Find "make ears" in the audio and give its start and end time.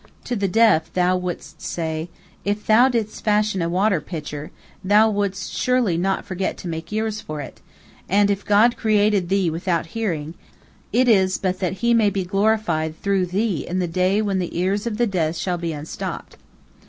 6.67-7.21